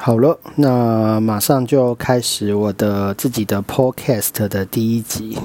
[0.00, 5.36] 好了，那马上就开始我的自己的 podcast 的第一集，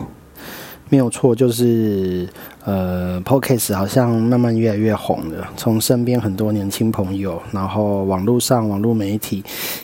[0.89, 2.29] 没有错，就是
[2.63, 5.49] 呃，podcast 好像慢慢越来越红了。
[5.57, 9.43] 从身边很多年轻朋友，然后网络上网络媒体，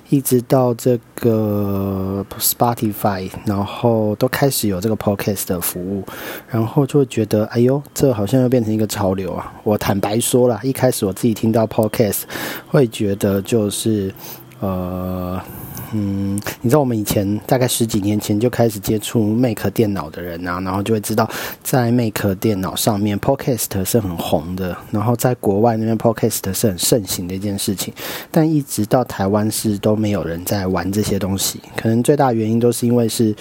[0.09, 6.04] 一直到这个 Spotify，然后都开始有这个 podcast 的服务，
[6.47, 9.51] 然后就会觉得，哎呦，这好像又变成一个潮流啊！
[9.63, 12.21] 我坦白说了，一开始我自己听到 podcast，
[12.67, 14.13] 会觉得就是。
[14.59, 15.41] 呃，
[15.93, 21.29] 嗯，你知道我们以前大概十几年前就开始接触 Mac 电脑的人啊，然后就会知道
[21.63, 27.93] 在 Mac 电脑上面 Podcast 是很红的，然后在国外那边 Podcast 是很盛行的一件事情，
[28.29, 33.36] 但一直到台湾是都没有人在玩这些东西，可能最大原因都是因为是。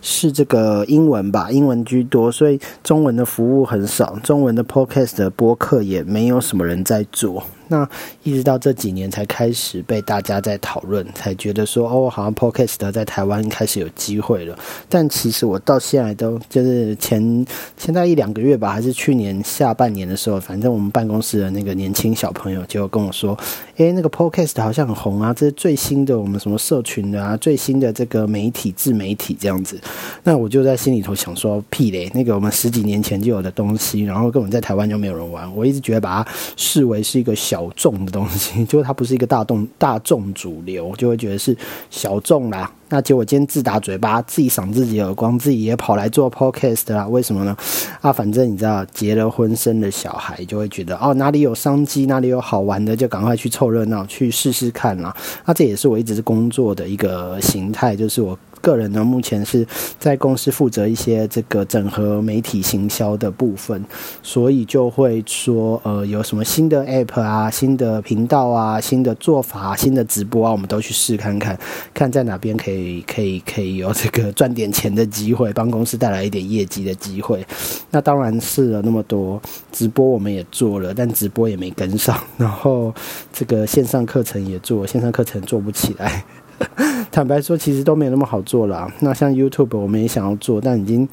[0.00, 7.42] 是这个英文吧，英文居多，所以中文的服务很少，中文的 podcast 的播客也没有什么人在做。
[7.68, 7.88] 那
[8.22, 14.58] 一直到这几年才开始被大家在讨论，才觉得说哦，好像 podcast 在台湾开始有机会了。
[14.88, 23.38] 但其实我到现在都就是前前在一两个月吧，还是去年下半年的时候，反正我们办公室的那个年轻小朋友就跟我说，
[23.76, 29.78] 诶，那个 podcast 好像很红啊，这是最新的我们什么社群的啊，最新的这个媒体自媒体这样子。
[30.24, 35.54] 那我就在心里头想说，屁嘞，那个我们十几年前就有的东西，然后根本在台湾就没有人玩。
[35.54, 41.56] 我一直觉得把它视为是一个小小众的东西， 就是它不是一个大众大众主流，就会觉得是
[41.90, 42.70] 小众啦。
[42.90, 47.06] 那结果今天自打嘴巴，自己赏自己耳光，自己也跑来做 podcast 啦？
[47.08, 47.56] 为什么呢？
[48.00, 55.14] 啊，反正你知道，结了婚生了小孩，就会觉得哦，哪里有商机，哪里有好玩的，就赶快去凑热闹，去试试看啦。
[55.44, 58.38] 那这也是我一直工作的一个形态，就是我。
[58.60, 59.66] 个人呢，目前是
[59.98, 63.84] 在公司负责一些这个整合媒体行销的部分，
[64.22, 71.58] 所以就会说，呃，有什么新的 app 啊、新的频道啊、新的做法、新的直播啊，我们都去试看看，
[71.92, 77.46] 看在哪边可以、可以、可以有这个赚点钱的机会，帮公司带来一点业绩的机会。
[77.90, 79.40] 那当然试了那么多
[79.72, 82.18] 直播，我们也做了，但直播也没跟上。
[82.36, 82.94] 然后
[83.32, 86.24] 这个线上课程也做，线上课程做不起来。
[87.10, 88.90] 坦白说，其实都没有那么好做了。
[89.00, 91.08] 那像 YouTube，我们也想要做，但已经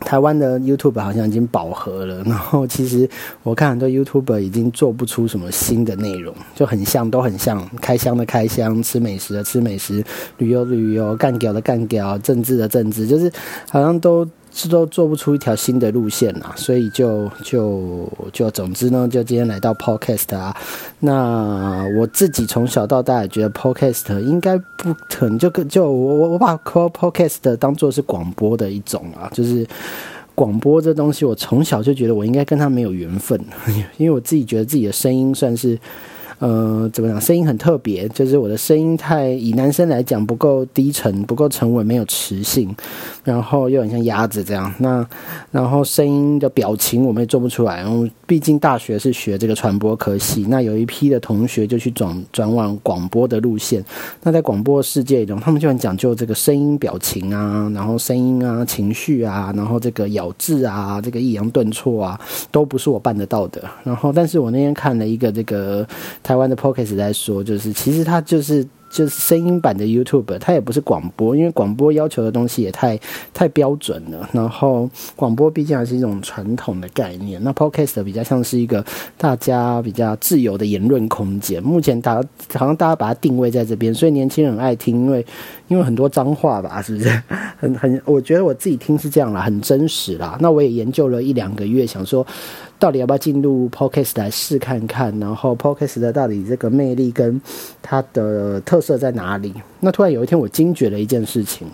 [0.00, 2.22] 台湾的 YouTube 好像已经饱和了。
[2.24, 3.08] 然后，其实
[3.42, 10.04] 我看很多 YouTube 已经做不出什么新的内容，就很像，都很像开箱的开箱，吃美食的吃美食，
[10.38, 13.30] 旅游旅游，干屌的干屌，政治的政治，就是
[13.70, 14.26] 好像都。
[14.56, 20.56] 是都做不出一条新的路线啦，所以就就就总之呢，就今天来到 Podcast 啊。
[21.00, 29.66] 那我自己从小到大也觉得 Podcast 应该不可能，就就我我我把 Podcast 当做是广播的一种啊，就是
[30.34, 33.38] 广播这东西，我从小就觉得我应该跟他没有缘分，
[33.98, 35.78] 因为我自己觉得自己的声音算是。
[36.38, 37.18] 呃，怎么讲？
[37.18, 42.74] 声音很特别，就是我的声音太以男生来讲不够低沉，不够沉稳，没有磁性，
[43.24, 44.70] 然后又很像鸭子这样。
[44.78, 45.06] 那
[45.50, 47.76] 然后声音的表情我们也做不出来。
[47.76, 53.82] 然后毕竟大学是学这个传播科系，那有一批的同学就去转转往广播的路线。
[54.22, 62.20] 那在广播世界中，他们就很讲究这个声音表情啊，然后声音啊、情绪啊，然后这个咬字啊，这个抑扬顿挫啊，
[62.50, 63.62] 都不是我办得到的。
[63.82, 65.86] 然后，但是我那天看了一个这个。
[66.26, 68.66] 台湾的 Podcast 在说，就是其实它就是。
[68.88, 72.98] 就是声音版的 YouTube，它也不是广播，因为广播要求的东西也太
[73.34, 74.26] 太标准了。
[74.32, 78.82] 然后广播毕竟还是一种传统的概念，那 Podcast 比较像是一个
[79.18, 81.60] 大家比较自由的言论空间。
[81.60, 82.14] 目前大
[82.54, 85.26] 好像大家把它定位在这边，所以年轻人爱听，因为
[85.66, 87.22] 因为很多脏话吧，是不是？
[87.58, 90.38] 很很，我觉得我自己听是这样啦，很真实啦。
[90.40, 92.24] 那我也研究了一两个月，想说
[92.78, 97.38] 到底要不要进入 Podcast 来试看看，然后 Podcast 的到底这个魅力跟
[97.82, 98.80] 它的特。
[98.86, 99.52] 色在哪里？
[99.80, 101.66] 那突然有一天，我惊觉了一件事情。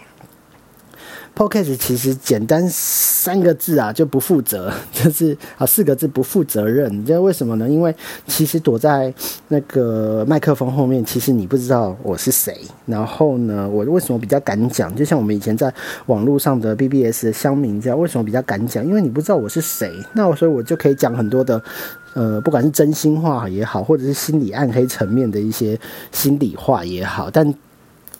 [1.34, 6.93] P o c a s t 其实简单三个字啊，就不负责， 就是啊四个字不负责任。
[6.93, 7.66] 你知道为什么呢？
[7.69, 7.94] 因为
[8.26, 9.12] 其实躲在
[9.48, 12.56] 那个麦克风后面，其实你不知道我是谁。
[12.84, 14.95] 然后呢，我为什么比较敢讲？
[14.95, 15.72] 就像我们以前在
[16.06, 18.86] 网络上的 BBS 的乡民这样，为什么比较敢讲？
[18.86, 19.91] 因为你不知道我是谁。
[20.12, 21.62] 那我所以我就可以讲很多的，
[22.12, 25.80] 呃，不管是真心话也好，或者是心理暗黑层面的一些
[26.12, 27.54] 心里话也好，但。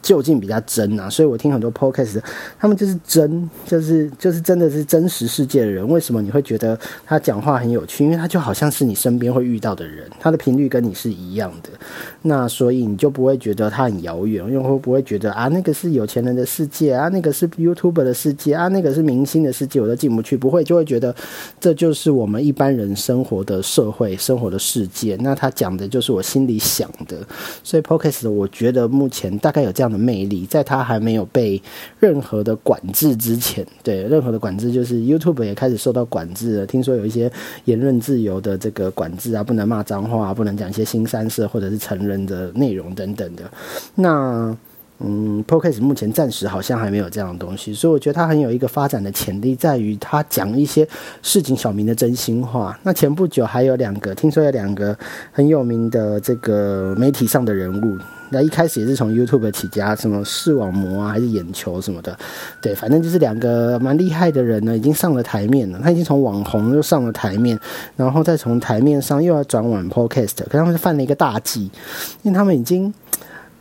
[0.02, 2.20] 就近比较真啊，所以我听很多 podcast，
[2.58, 5.88] 他们就是真，就是就是真的是真实世界的人。
[5.88, 6.76] 为什么你会觉得
[7.06, 8.04] 他讲话很有趣？
[8.04, 11.70] 因为他就好像是你身边会遇到的人，他的频率跟你是一样的，
[12.22, 20.37] 那所以你就不会觉得他很遥远，因为会不会觉得啊，那个是有钱人的世界啊，那个是 YouTuber 的世界啊，那个是明星的世界，我都进不去。
[20.37, 21.14] 不会，就会觉得
[21.60, 25.16] 这就是我们一般人生活的社会生活的世界。
[25.20, 27.19] 那他讲的就是我心里想的，
[27.62, 29.91] 所以 podcast 我觉得目前大概有这样。
[29.98, 31.60] 魅力，在它还没有被
[31.98, 36.66] 任何的管制之前，对任何的管制，就是 YouTube 也开始受到管制了。
[36.66, 37.30] 听说有一些
[37.64, 43.44] 言论自由的这个管制啊，不能骂脏话，不能讲一些新三色或者是成人的内容等等的。
[43.94, 44.56] 那
[45.04, 50.87] 嗯，Podcast 目前暂时好像还没有这样的东西，所以我觉得它很有一个发展的潜力，在于它讲一些
[51.22, 52.78] 市井小民的真心话。
[52.84, 54.96] 那前不久还有两个，听说有两个
[55.32, 57.99] 很有名的这个媒体上的人物。
[58.34, 62.16] 那一开始也是从 YouTube 起家，什么视网膜啊，还是眼球什么的，
[62.62, 65.78] 对，反正就是两个蛮厉害的人呢，已经上了台面了。
[65.82, 67.60] 他已经从网红又上了台面，
[67.94, 71.70] 然后再从台面上又要转往 Podcast，可他们是犯了一个大忌，
[72.22, 72.94] 因为他们已经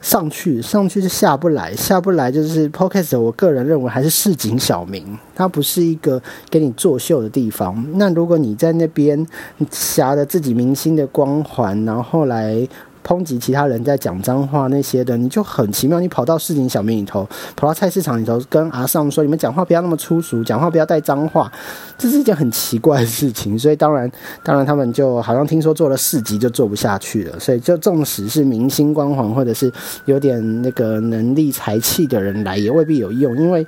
[0.02, 3.20] 上去，上去就下不来，下不来就是 Podcast。
[3.20, 7.86] 我个人认为还是市井小民，它不是一个给你作秀的地方。
[7.94, 9.26] 那如果你在那边
[9.70, 12.68] 挟着自己明星的光环，然后来。
[13.06, 16.00] 抨击其他人在讲脏话那些的，你就很奇妙。
[16.00, 21.52] 你跑到市井小民里头，跑到菜市场里头，跟阿尚说：“你们讲话不要那么粗俗，讲话不要带脏话。”
[21.98, 23.58] 这是一件很奇怪的事情。
[23.58, 24.12] 所以当然，
[24.44, 27.40] 当然他们就好像听说做了四集就做不下去了。
[27.40, 29.72] 所以就纵使是明星光环或者是
[30.06, 33.36] 有点那个能力才气的人来，也未必有用。
[33.38, 33.66] 因为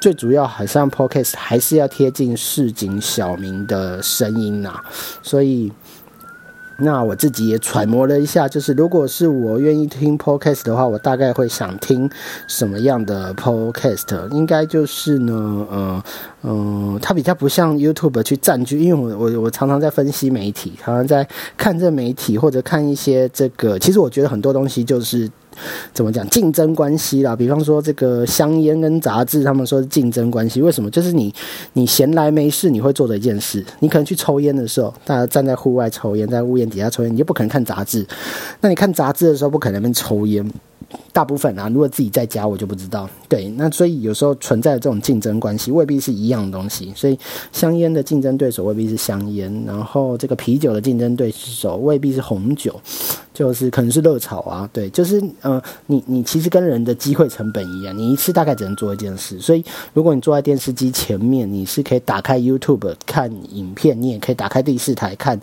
[0.00, 4.80] 最主要好像 Podcast 还是要贴近市井小民的声音呐。
[5.22, 5.72] 所以。
[6.78, 12.10] 那我自己也揣摩了一下，就是如果是我愿意听 podcast 的话，我大概会想听
[12.46, 14.28] 什么样的 podcast？
[14.30, 16.02] 应该就是呢，呃，
[16.44, 21.26] 嗯，它比较不像 YouTube 去占据，因为我我我常常在分析媒体，常常在
[21.56, 25.30] 看这媒体或者看一些这个，其实我觉得很多东西就是。
[25.92, 27.36] 怎么讲竞争关系啦？
[27.36, 30.60] 比方说这个香烟跟杂志，他们说是竞争关系。
[30.60, 30.90] 为什么？
[30.90, 31.32] 就是你
[31.74, 33.64] 你闲来没事，你会做的一件事。
[33.78, 38.04] 你可能去抽烟的时候，大家站在户外抽烟，在屋檐底下抽烟，你就不可能看杂志。
[38.62, 40.44] 那你看杂志的时候，不可能边抽烟。
[41.12, 43.08] 大部分啊，如果自己在家，我就不知道。
[43.28, 46.92] 对，那所以有时候存在这种竞争关系，未必是一样的东西。
[46.94, 47.18] 所以
[47.52, 52.80] 香烟的竞争对手未必是香烟，然后这个啤酒的竞争对手未必是红酒，
[53.34, 54.66] 就是可能是热炒啊。
[54.72, 59.38] 对，就是呃，你你其实跟人的机会成本一样，你一次大概只能做一件事。
[59.40, 65.38] 所以如果你坐在电视机前面，你是可以打开 YouTube 看影片，你也可以打开第四台看。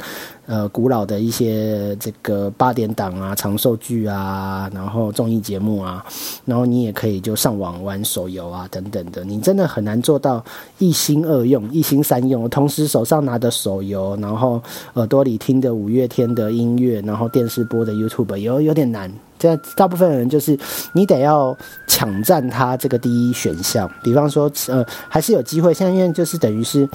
[0.47, 6.03] 呃，古老的一些这个八点档啊、长寿剧啊，然后综艺节目啊，
[6.43, 9.23] 然后你也可以就上网玩手游啊等等的。
[9.23, 10.43] 你真的很难做到
[10.77, 14.61] 一心二用、一心三用，同时手上拿的手游，然后
[14.95, 19.12] 耳朵里听的五月天的音乐，然后电视播的 YouTube，有有点难。
[19.39, 20.56] 这大部分人就是
[20.94, 21.57] 你得要
[21.88, 23.89] 抢占他这个第一选项。
[24.04, 25.74] 比方说，呃，还是有机会。
[25.74, 26.88] 现在因为就是等于是。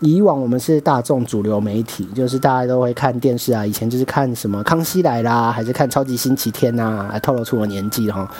[0.00, 3.66] 以往我们是大众主流媒体，就是大家都会看电视啊。
[3.66, 8.30] 以前就是看什么《康熙来啦》，还是看《超级星期天》呐，透露出我年纪哈。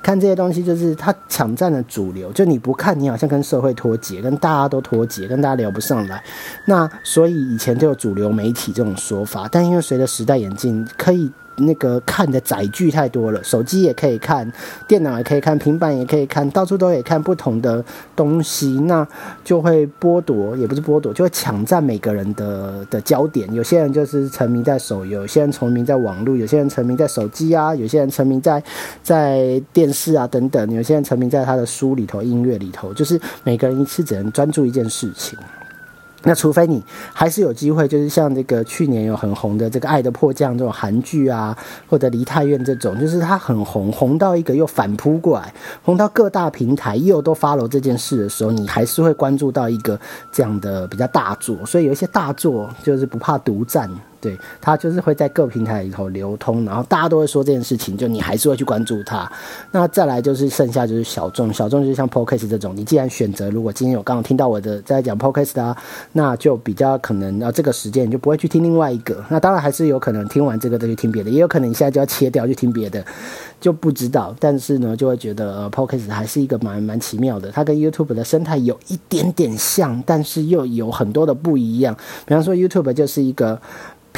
[0.00, 2.30] 看这些东西，就是他抢占了主流。
[2.30, 6.22] 就你不看，你好像跟社会脱节，跟大家都脱节，跟大家聊不上来。
[6.66, 11.28] 那所以以前就有主流媒体这种说法，但因为随着时代演进，可以。
[11.58, 14.50] 那个看的载具太多了，手机也可以看，
[14.86, 17.84] 电脑也可以看，平板也可以看，到处都可以看不同的
[18.14, 19.06] 东西，那
[19.44, 23.52] 就会剥夺，也不是剥夺，就会抢占每个人的的焦点。
[23.52, 28.62] 有些人就是沉迷在手游，有些人沉迷在网络，有些人沉迷在手机啊，有些人沉迷在
[29.02, 35.38] 在电视啊等等，有些人沉迷在他的书里头、音乐里头，就是每个人一次只能专注一件事情。
[36.24, 36.82] 那除非你
[37.12, 41.56] 还是有机会，就是像这个去年有很红的这个《爱的迫降》这种韩剧啊，
[41.86, 49.98] 或者《梨泰院》这种，就是它很红，红到一个又反扑过来，红到各大平台又都发了这件事的时候，你还是会关注到一个
[50.32, 51.56] 这样的比较大作。
[51.64, 53.88] 所以有一些大作就是不怕独占。
[54.20, 59.30] 对，它就是会在各平台里头流通，然后大家都会说这件事情，就你还是会去关注它。
[59.70, 65.76] 那再来就是剩下就是小众，小众就是像 podcast 这种，你既然选择，如果今天有刚刚听到我的在讲 podcast 啊，
[66.12, 69.24] 那就比较可能啊这个时间你就不会去听另外一个。
[69.28, 73.04] 那当然还是有可能听完这个再去听别的，也有可能你现在就要切掉去听别的，
[73.60, 74.34] 就不知道。
[74.40, 81.96] 但是呢，就会觉得呃 podcast 还是一个蛮蛮奇妙的，它跟 YouTube 的生态有一点点像，但是又有很多的不一样。
[82.26, 83.60] 比方说 YouTube 就是一个。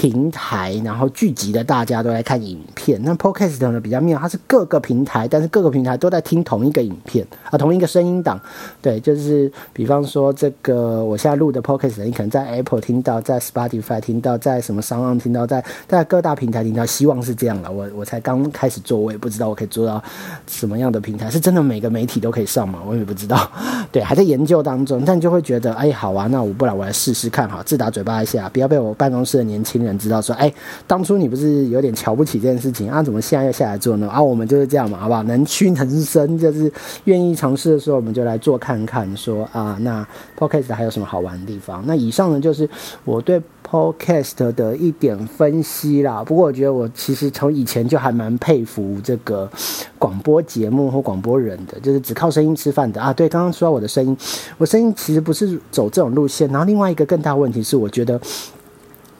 [0.01, 2.99] 平台，然后聚集的大家都在看影片。
[3.05, 8.41] 那 Podcast 呢比较妙，它是各个平台，但是各个平台都在听同一个影片啊，同一个声音档。
[8.81, 16.87] 对，就是比方说这个我现在录的 Podcast，你可能在 Apple 听到，在 Spotify 听到，在什么商岸听到，在在各大平台听到。
[16.87, 17.71] 希望是这样了。
[17.71, 20.03] 我我才刚开始做，我也不知道我可以做到
[20.47, 22.79] 什么样的平台，是真的每个媒体都可以上吗？
[22.87, 23.53] 我也不知道。
[23.93, 25.03] 对，还在研究当中。
[25.05, 29.90] 但就会觉得，哎，好啊，那我不然我来试试看，哈，自打嘴巴一下，不要被我办公室的年轻人。
[29.99, 30.53] 知道说，哎，
[30.87, 33.03] 当初你不是有点瞧不起这件事情啊？
[33.03, 34.09] 怎么现在又下来做呢？
[34.09, 35.23] 啊，我们就是这样嘛，好不好？
[35.25, 36.73] 能屈能伸，就是
[37.05, 39.09] 愿意尝试的时候，我们就来做看看。
[39.17, 40.07] 说啊，那
[40.39, 41.83] podcast 还有什么好玩的地方？
[41.87, 42.69] 那以上呢，就是
[43.05, 46.23] 我对 podcast 的一点分析啦。
[46.25, 49.51] 不过我觉得我其实从以前就还蛮佩服这个
[49.99, 53.13] 广播节目或广播人的，就是只靠声音吃饭的啊。
[53.13, 54.17] 对，刚刚说到我的声音，
[54.59, 56.49] 我声音其实不是走这种路线。
[56.51, 58.21] 然后另外一个更大问题是，我觉得。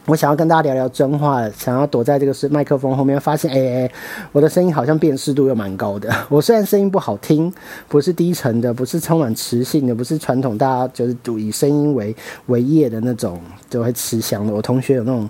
[0.07, 3.91] 我想要跟大家聊聊真话，想要躲在这个是麦克风后面，发现哎哎，
[4.31, 6.09] 我的声音好像辨识度又蛮高的。
[6.27, 7.53] 我虽然声音不好听，
[7.87, 12.15] 不是低沉的，不是充满磁性的，不是传统大家就是读以声音为
[12.47, 13.39] 为业的那种
[13.69, 14.51] 就会吃香的。
[14.51, 15.29] 我同学有那种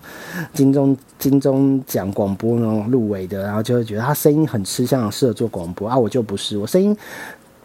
[0.54, 5.98] 金钟金钟奖广播那种入围的，然后就会觉得他声音很吃香，适合做广播啊。
[5.98, 6.96] 我就不是，我声音。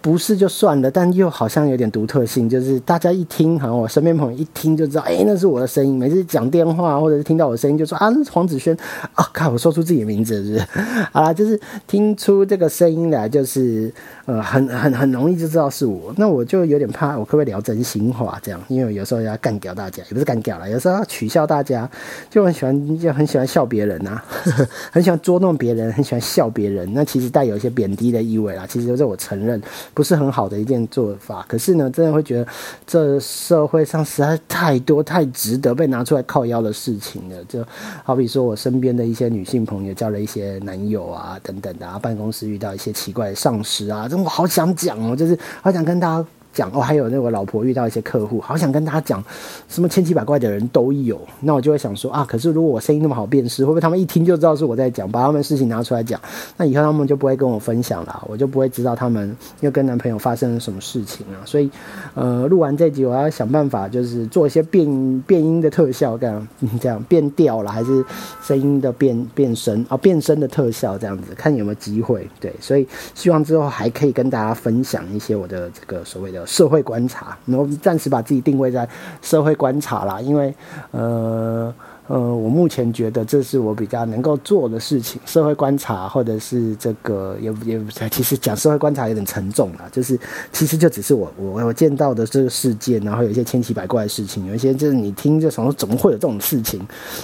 [0.06, 5.98] 不是就算了，但又好像有点独特性，就是大家一听，好像我身边朋友一听就知道，哎，那是我的声音。
[5.98, 8.72] 每次讲电话或者是听到我声音，就说啊，是黄子轩
[9.14, 10.66] 啊，看我说出自己的名字是不是？
[11.10, 13.92] 好啦，就是听出这个声音来，就是
[14.26, 16.14] 呃，很很很容易就知道是我。
[16.16, 18.60] 那我就有点怕，我可不可以聊真心话这样？
[18.68, 21.90] 因为有时候要干掉大家，也不是干掉了，有时候要取笑大家，
[22.30, 24.22] 就很喜欢就很喜欢笑别人呐，
[24.92, 26.88] 很喜欢捉弄别人，很喜欢笑别人。
[26.94, 28.64] 那其实带有一些贬低的意味啦。
[28.68, 29.60] 其实这我承认。
[29.96, 32.46] 不是很好的一件做法，可是呢，真的会觉得
[32.86, 37.44] 这社会上实在太多太值得被拿出来靠腰的事情了。
[37.48, 37.64] 就
[38.04, 46.28] 好比说我身边的一些女性朋友交了一些男友啊，等等的啊，办公室遇到一些奇怪的上司啊，这我好想讲哦，就是好想跟大家。
[46.56, 49.22] 讲哦，还有那个老婆遇到一些客户，好想跟大家讲，
[49.68, 51.20] 什么千奇百怪的人都有。
[51.40, 56.18] 那我就会想说啊，可是如果我声音那么好辨识，会不会他们一听就知道是我在讲，把他们事情拿出来讲？
[56.56, 61.44] 那以后他们就不会跟我分享了，我就不会知道他们又跟男朋友发生了什么事情啊。
[61.44, 61.70] 所以，
[62.14, 66.48] 呃，录完这集，我要想办法，就是做一些变变音的特效，这样
[66.80, 68.02] 这样变调了，还是
[68.42, 72.26] 声音的变变声啊，变声的特效这样子，看有没有机会。
[72.40, 76.45] 对，所以希望之后还可以跟大家分享一些我的这个所谓的。
[76.46, 78.88] 社会观察，然后暂时把自己定位在
[79.20, 80.54] 社会观察啦，因为，
[80.92, 81.74] 呃。
[82.08, 90.16] 呃，我目前觉得这是我比较能够做的事情，社会观察，或者是这个也也其实讲社会观察有点沉重了，就是
[90.52, 96.80] 其实就只是我我我见到的这个事件，然后有一些千奇百怪的事情，有一些就是你听就想说怎么会有这种事情，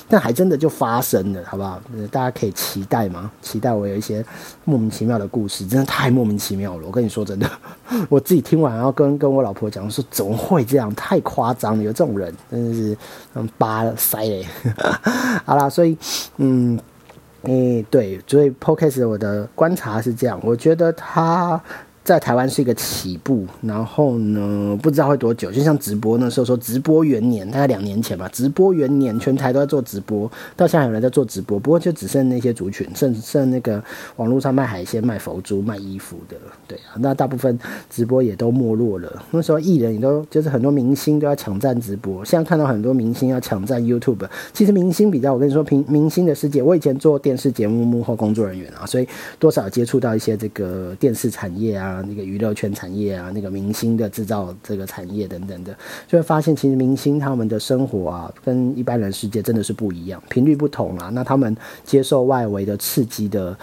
[0.08, 1.80] 但还真的就发生了，好不好？
[2.10, 3.30] 大家可以期待吗？
[3.40, 4.24] 期待我有一些
[4.64, 6.86] 莫名其妙的故事，真的太莫名其妙了。
[6.86, 7.48] 我跟你说真的，
[8.08, 12.96] 我自己听完然后跟跟我老婆讲说怎么会这样，太夸张了，有这种人真的是
[13.34, 14.44] 嗯扒塞嘞。
[15.44, 15.96] 好啦，所以，
[16.38, 16.78] 嗯，
[17.42, 21.60] 诶，对，所以 Podcast 我的观察是这样，我觉得他。
[22.04, 25.52] 在台湾是一个起步，然后呢，不知道会多久。
[25.52, 28.28] 就像直播那时候说，直播元年，大概两年前吧。
[28.32, 33.80] 直播元年，全台都在做直播，到现在有人在做直播，不过就只剩那些族群，剩剩那个
[34.16, 36.98] 网络上卖海鲜、卖佛珠、卖衣服的，对啊。
[36.98, 37.56] 那大部分
[37.88, 39.22] 直播也都没落了。
[39.30, 44.28] 那时候艺人也都就是很多明星都要抢占直播，现在看到很多明星要抢占 YouTube。
[44.52, 49.06] 其实明星比较，我跟你说，明明星的世界，我以前做电视节目幕后工作人员啊，所以
[49.38, 51.91] 多少接触到一些这个电视产业啊。
[51.92, 55.76] 啊，那个娱乐圈产业啊，那个明星的制造这个产业等等的，
[56.08, 61.10] 就会发现其实明星他们的生活啊，跟一般人世界真的是不一样，频率不同啊。
[61.12, 63.56] 那他们接受外围的刺激的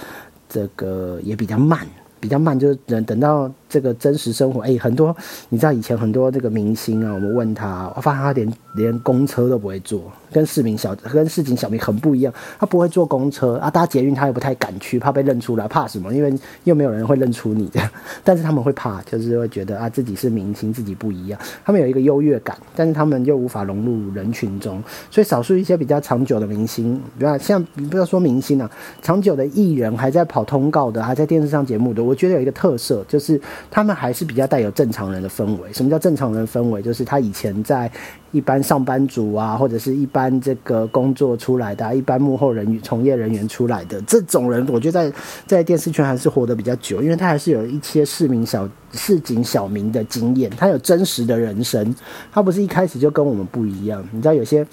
[0.48, 1.88] 这个也比较慢，
[2.20, 3.52] 比较慢，就是等等到。
[3.70, 5.16] 这个真实生活，哎，很多
[5.50, 16.12] 你知道以前很多这个明星啊，我们问他，我发现他连连公车都不会坐，跟市民小跟市井小民很不一样，他不会坐公车啊，搭捷运他也不太敢去，怕被认出来，怕什么？
[16.12, 16.34] 因为
[16.64, 17.88] 又没有人会认出你这样，
[18.26, 28.70] 但是他们会怕，就是会觉得啊自己是明星，自己不一样，他们有一个优越感，但是他们又无法融入人群中，所以少数一些比较长久的明星，比方像不要说明星啊，
[29.04, 33.40] 长久的艺人还在跑通告的，还在电视上节目的，我觉得有一个特色就是。
[33.72, 35.72] 他们还是比较带有正常人的氛围。
[35.74, 36.82] 什么叫正常人氛围？
[36.82, 37.92] 就是他以前在
[38.32, 51.96] 一般上班族啊，或者是一般这个工作出来的，一般幕后人员、从业人员出来的这种人，我觉得在在电视圈还是活得比较久，因为他还是有一些市民小市井小民的经验，他有真实的人生，
[52.32, 54.04] 他不是一开始就跟我们不一样。
[54.12, 54.66] 你知道有些。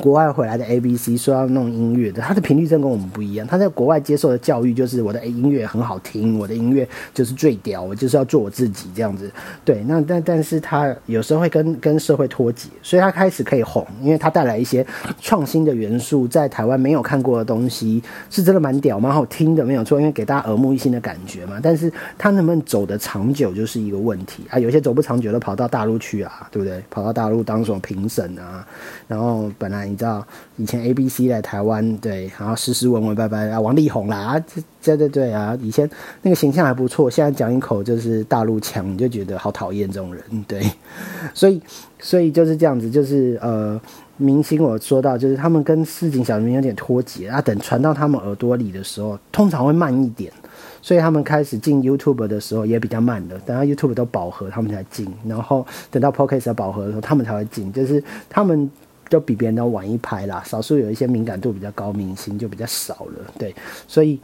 [0.00, 3.44] 国外回来的 A B C 说要弄音乐的，他的频率真跟我们不一样。
[3.44, 9.28] 他在国外接受的教育就是我的音乐很好听，我的音乐就是最屌，我就是要做我自己这样子。
[9.64, 14.86] 对，那但但是他有时候会跟跟社会脱节，所以他开始可以红，因为他带来一些
[15.20, 18.00] 创新的元素，在台湾没有看过的东西，
[18.30, 21.58] 是真的蛮屌蛮好听的，没有错，因为给大家耳目一新的感觉嘛。
[21.60, 24.60] 但是他能不能走得长久就是一个问题啊。
[24.60, 26.80] 有些走不长久的跑到大陆去啊，对不对？
[26.88, 28.64] 跑到大陆当什么评审啊，
[29.08, 29.87] 然后本来。
[29.88, 30.24] 你知道
[30.56, 34.44] 以前 A B C 来台湾，对，然后斯斯文文拜拜啊，王力宏啦啊，
[34.82, 35.88] 对对对啊，以前
[36.22, 40.62] 那个形象还不错，现在讲一口就是大陆腔，你就觉得好讨厌这种人，对，
[41.34, 41.60] 所以
[41.98, 43.80] 所以就是这样子，就是呃，
[44.16, 50.32] 明星我说到就是他们跟市井小民有点脱节啊，等传到他们耳朵里的时候，通常会慢一点，
[50.80, 58.70] 所以他们开始进 YouTube 的时候也比较慢的，等到 YouTube 都饱和，他们才进，然后等到 Podcast 饱和的时候，他们才会进，就是他们。
[59.08, 63.54] 就比别人都晚一拍啦，少数有一些敏感度比较高明星就比较少了，对，
[63.86, 64.18] 所以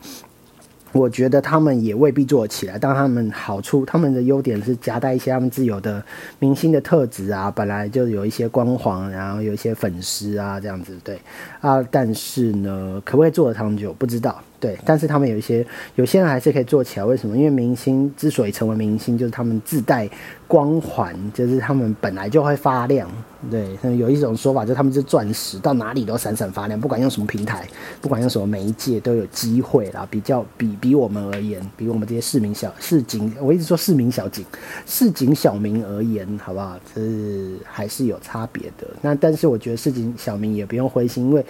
[0.92, 2.78] 我觉得他们也未必做得起来。
[2.78, 6.04] 但他们好处，他们的优点是夹带一些他们自有的
[6.38, 11.18] 明星的特质啊，本来就有一些光环，然后有一些粉丝啊，这样子，对
[11.60, 11.84] 啊。
[11.90, 14.40] 但是呢，可不可以做得长久，不知道。
[14.64, 17.36] 对，但是他们有一些有些人还是可以做起来，为什么？
[17.36, 20.08] 因为明星之所以成为明星，就是他们自带
[20.48, 23.06] 光环，就是他们本来就会发亮。
[23.50, 27.68] 对，有一种说法，就是他们是钻石，到哪里都闪闪发亮，不管用什么平台，
[28.00, 30.08] 不管用什么媒介，都有机会啦。
[30.10, 34.42] 比较比比我们而言，比我们这些市民小市井，我一直说市民小井，
[34.86, 36.80] 市井小民而言，好不好？
[36.94, 37.02] 这
[37.66, 38.86] 还是有差别的。
[39.02, 41.44] 那但是我觉得市井小民也不用灰心，因为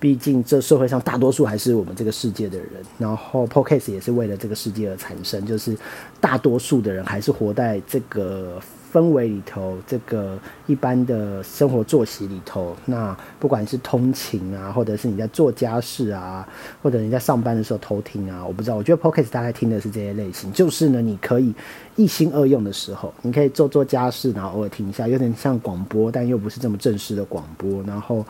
[0.00, 2.53] 毕竟这社会上大多数还是我们这个世界的。
[2.54, 5.76] 的人，然后 Podcast 也是为了这个世界而产生，就是
[6.20, 8.60] 大多数的人还是活在这个。
[8.94, 16.48] 氛围里头，这个一般的生活作息里头，那不管是通勤啊，或者是你在做家事啊，
[16.80, 18.76] 或者你在上班的时候偷听啊，我不知道。
[18.76, 21.52] 我觉得 Podcast 大概听的是这些类型，就是呢，你可以
[21.96, 28.24] 一心二用的时候，你可以做做家事，然后偶尔听一下，有点像广播，但又不是这么正式的广播，然后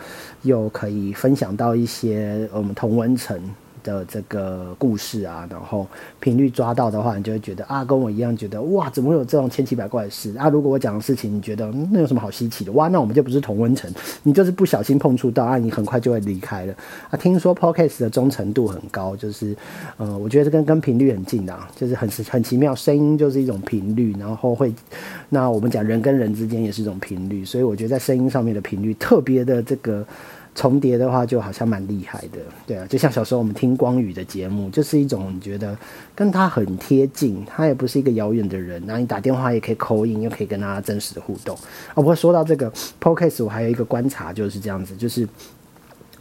[0.44, 3.38] 又可以分享到一些我们同温层。
[3.84, 5.86] 的这个故事啊，然后
[6.18, 10.48] 频率抓到的话，你就会觉得啊，跟我一样觉得哇，怎么会有这种千奇百怪的事啊？
[10.48, 12.72] 如果我讲的事情，你觉得那有什么好稀奇的？
[12.72, 13.88] 哇，那我们就不是同温层，
[14.22, 16.74] 你就是不小心碰触到啊，你很快就会离开了
[17.10, 17.16] 啊。
[17.16, 19.54] 听说 podcast 的忠诚度很高，就是
[19.98, 24.72] 呃，我觉得跟跟频率很近的，啊就是很很奇妙，声音就是一种频率，然后会
[25.28, 30.02] 那我们讲人跟人之间也是一种频率，所以我觉得在声音上面的频率特别的这个。
[30.54, 35.76] 重叠的话就好像蛮厉害的，对啊，就像小时候我们听光宇的节目，就是一种觉得
[36.14, 41.56] 跟他很贴近，他也不是一个遥远的人，然后你打电话也可以口音，又可以跟他真实的互动。
[41.94, 45.28] 哦，不过说到这个 podcast，我还有一个观察就是这样子，就是。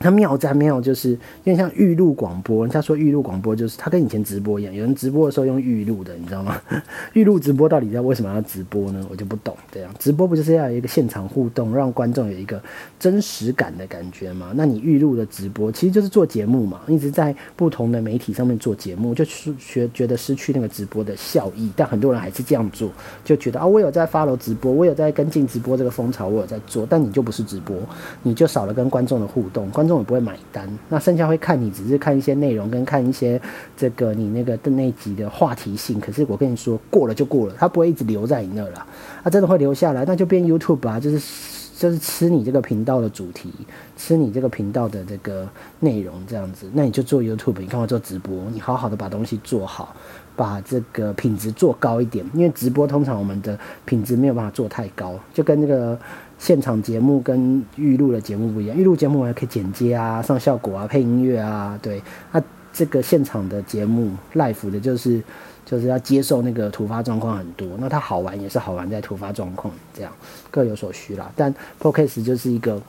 [0.03, 1.11] 他妙在妙，就是
[1.43, 6.61] 因为像预录广播，人家说预录广播就是它跟以前直播一样，有人直播的时候用预录的，你知道吗？
[7.13, 9.07] 预录直播到底在为什么要直播呢？
[9.09, 9.55] 我就不懂。
[9.71, 12.61] 这样直播不就是要有一个现场互动，让观众有一个
[12.99, 14.51] 真实感的感觉吗？
[14.53, 21.71] 那你预录的直播其实就是做节目嘛，一直在不同的媒体上面做节目，就觉觉得失去那个直播的效益。
[21.77, 22.91] 但很多人还是这样做，
[23.23, 27.75] 就觉得啊，我有在发楼直播，我有在跟进直播这个风潮，我有在做，但你就不是直播，
[28.21, 29.92] 你就少了跟观众的互动，观众。
[29.99, 33.41] 也不会买单，那剩下会看你，只是看一些内容跟看一些
[33.75, 35.99] 这个你那个的那集的话题性。
[35.99, 38.85] 可是我跟你说，过了就过了，他不会一直留在你那了。
[39.23, 41.19] 他真的会留下来，那就变 YouTube 啊，就是
[41.77, 43.51] 就是吃你这个频道的主题，
[43.97, 45.47] 吃你这个频道的这个
[45.79, 46.69] 内容这样子。
[46.73, 49.95] 那你就做 YouTube，你看我做直播，你好好的把东西做好，
[50.35, 52.25] 把这个品质做高一点。
[52.33, 55.97] 因为直播通常我们的品质没有办法做太高，就跟那个。
[56.43, 62.01] 现场节目跟预录的节目不一样，预录节目我还可以剪接啊、上效果啊、配音乐啊，对。
[62.33, 65.23] 那这个现场的节目 live 的，就是
[65.65, 67.65] 就是要接受那个突发状况很多。
[67.79, 70.11] 那它好玩也是好玩在突发状况这样，
[70.51, 71.31] 各有所需啦。
[71.33, 72.81] 但 p o c a s t 就是一个。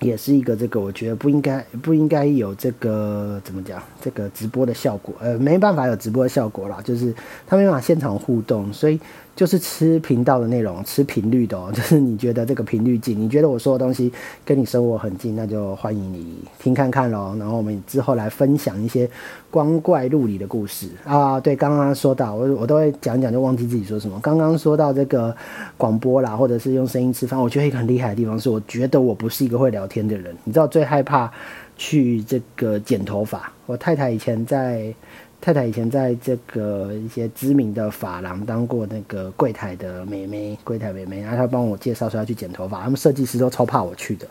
[0.00, 7.14] 也是一个这个，我觉得不应该不应该有这个怎么讲，这个直播的效果，呃，没办法有直播的效果啦，就是
[7.46, 8.98] 他没办法现场互动，所以
[9.36, 14.10] 就是吃频道的内容，吃频率的哦， 就是你觉得这个频率近，你觉得我说的东西
[14.44, 17.36] 跟你生活很近，那就欢迎你听看看喽。
[17.38, 19.08] 然后我们之后来分享一些
[19.50, 21.38] 光怪陆离的故事啊。
[21.38, 24.18] 对，刚刚说到我我都会讲讲就忘记自己说什么。
[24.20, 25.36] 刚刚说到这个
[25.76, 29.82] 广播啦，或者是用声音吃饭，我觉得一个很厉害的地方是，我觉得我不是一个会聊。
[29.92, 31.30] 天的人，你知道最害怕
[31.76, 33.52] 去这个剪头发。
[33.66, 34.94] 我太太以前在
[35.42, 44.26] 太太以前在这个一些知名的发廊当过那个柜台的美眉，柜台美眉，然后她帮我介绍说要去剪头发，他们设计师都超怕我去的。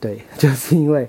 [0.00, 1.06] 对， 就是因为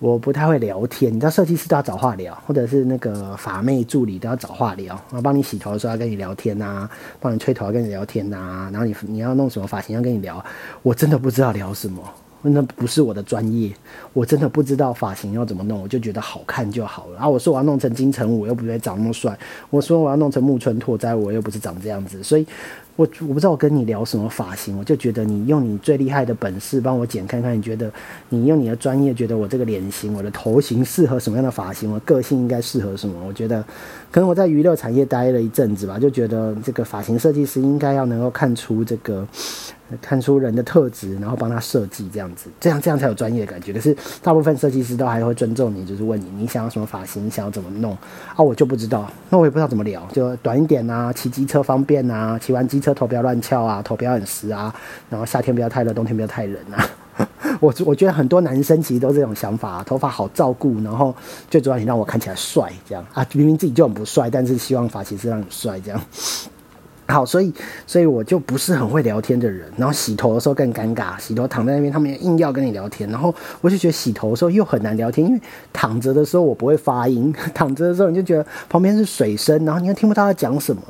[0.00, 10.44] 我不太会聊天，你知道设计师都要找话聊，或者是那个法妹助理都要找话聊，然后帮你洗头的时候要跟你聊天呐，帮你吹头要跟你聊天呐，然后你你要弄什么发型要跟你聊，
[10.82, 12.02] 我真的不知道聊什么。
[12.42, 13.70] 那不是我的专业，
[14.12, 17.14] 我真的不知道发型要怎么弄，我就觉得好看就好了。
[17.14, 19.32] 然后我说我要弄成金城武，又不会长那么帅；
[19.68, 22.22] 我说我要弄成木村拓哉，我又不是长这样子。
[22.22, 22.46] 所以，
[22.96, 27.92] 我我不知道我跟你聊什么发型，我就觉得你用你最厉害的本事帮我剪看看，你觉得
[28.30, 33.14] 你用你的专业，觉得我这个脸型、我的头型适合什么样的发型，我个性应该适合什么？
[33.26, 33.62] 我觉得，
[34.10, 39.26] 可能我在娱乐产业待了一阵子吧，就觉得这个发型设计师应该要能够看出这个。
[40.00, 43.72] 看出人的特质，然后帮他设计这样子，这样这样才有专业的感觉。
[43.72, 43.92] 可是
[44.22, 47.90] 大部分设计师都还会尊重你，就是问你你想要什么发型，你想要怎么弄
[48.36, 48.38] 啊？
[48.38, 54.72] 我就不知道，那我也不知道怎么聊，就短一点啊，骑机车方便啊，骑完机车头不要乱翘啊，头不要很湿啊，
[55.08, 56.86] 然后夏天不要太热，冬天不要太冷啊。
[57.60, 61.14] 我我觉得很多男生其实都这种想法，头发好照顾，然后
[61.48, 66.00] 最主要你让我看起来帅，这样啊，明明自己就很不帅，但是希望发型师让你帅这样。
[67.10, 67.52] 好，所以，
[67.86, 69.66] 所以我就不是很会聊天的人。
[69.76, 73.08] 然后洗头的时候更尴尬，洗头躺在那边，他们硬要跟你聊天。
[73.10, 75.40] 然后我就觉得洗头的时候又很难聊天，因为
[75.72, 80.82] 躺着的时候我不会发音， 躺着的时候你就觉得旁边是水声，然后你又听不到他讲什么。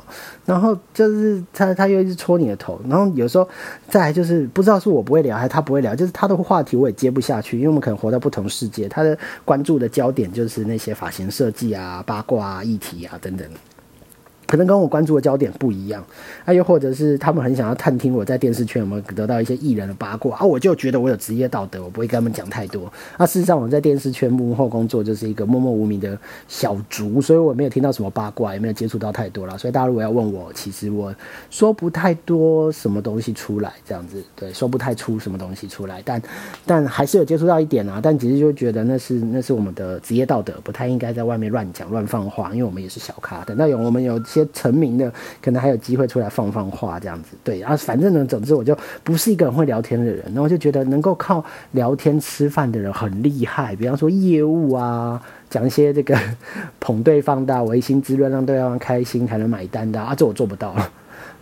[0.45, 2.79] 然后就是他他又一直戳你的头。
[2.87, 3.47] 然后有时候
[3.87, 8.89] 再来就是不知道是我不会聊还是他不会聊，就是他的话题我也接不下去，因为我们可能活在不同世界。
[8.89, 13.47] 他的关注的焦点就是那些发型设计啊、八卦啊、议题啊等等。
[14.51, 16.03] 可能跟我关注的焦点不一样，
[16.43, 22.91] 啊，又或者是他们很想要探听我在电视圈有没有得到一些艺人的八卦啊，我就觉得我有职业道德，我不会跟他们讲太多。
[23.15, 29.57] 啊，事实上我在电视圈幕后工作就是一个默默无名的小卒，所以我没有听到什么八卦，也没有接触到太多了。
[29.57, 31.15] 所以大家如果要问我，其实我
[31.49, 36.21] 说不太多什么东西出来，这样子，对，说不太出什么东西出来，但
[36.65, 38.01] 但还是有接触到一点啊。
[38.03, 43.45] 但其实就觉得那是那是我们的职业道德，不太应该在外面乱讲乱放话，因为我们也是小咖。
[43.45, 44.40] 等到有我们有些。
[44.53, 56.17] 成名的可能还有机会出来放放话这样子，对，然后反正呢，总之我就不是一个很会聊天的人，然后就觉得能够靠聊天吃饭的人很厉害，比方说业务啊，讲一些这个
[56.79, 60.75] 捧对方的、唯心之论，让对方开心才能买单的啊，这我做不到。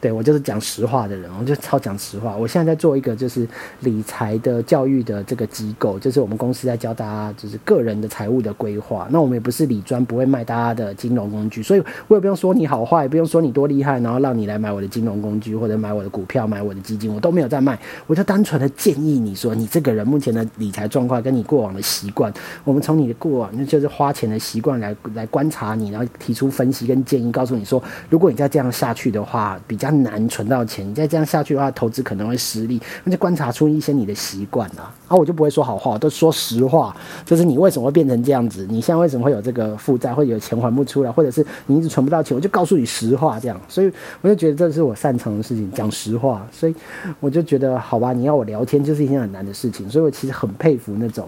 [0.01, 2.35] 对我就是讲实话的人，我就超讲实话。
[2.35, 3.45] 我现在在做一个就是
[3.81, 9.07] 理财的教育的这个机构，就是我们公司在教大家就是个人的财务的规划。
[9.11, 17.77] 那我们也不是理专，不会卖大家的金融工具，所以我也不用说你好坏，也不用说你多厉害，然后让你来买我的金融工具或者买我的股票、买我的基金，我都没有在卖。
[18.07, 22.33] 我就单纯的建议你说，你这个人目前的理财状况跟你过往的习惯，
[22.63, 29.88] 我们从你的过往那就是花钱的习惯来来观察你，然后提出分析跟建议，告诉你说，如果你再这样下去的话，比较。
[29.89, 32.81] 难存到钱，你再这样下去的话，投资可能会失利。
[33.03, 36.95] 那就观察出一些你的习惯啊，啊，我就不会说好话，都说实话。
[37.25, 38.65] 就是你为什么会变成这样子？
[38.69, 42.35] 你现在为什么会有这个负债，会有钱还不出来，或者是你一直存不到钱？
[42.35, 43.59] 我就告诉你实话，这样。
[43.67, 46.45] 所以我就觉得这是我擅长的事情，讲实话。
[46.51, 46.75] 所以
[47.19, 49.89] 我就觉得，好吧，你要我聊天就是一件很难的事情。
[49.89, 51.27] 所以我其实很佩服那种。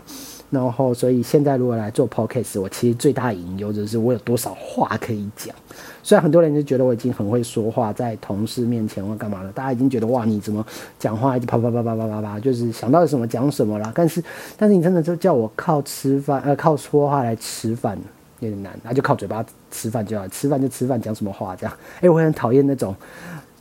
[0.52, 5.56] 然后，所以现在如果来做 podcast，我其实最大的隐忧就是我有多少话可以讲。
[6.04, 10.66] 虽然很多人就觉得我已经很会说话，在同事面前或干嘛了，大家已经觉得哇，你怎么
[11.00, 13.94] 讲话一直啪啪啪啪啪啪啪，就是想到什么讲什么啦。
[13.96, 14.22] 但是，
[14.58, 17.98] 但是你真的就叫我靠吃饭呃靠说话来吃饭
[18.40, 21.74] 有点难，那就靠嘴巴吃饭就好，吃饭就吃饭，讲什么话这样？
[22.02, 22.94] 哎，我很讨厌那种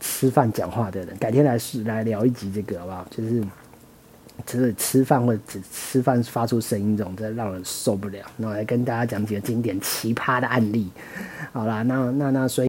[0.00, 1.16] 吃饭讲话的人。
[1.18, 3.06] 改天来试来聊一集这个好不好？
[3.10, 3.44] 就是。
[4.46, 8.24] 只是吃饭或者只吃饭发出声音这种，真的让人受不了。
[8.36, 10.90] 那我来跟大家讲几个经典奇葩的案例。
[11.52, 12.58] 好啦，那那那所以。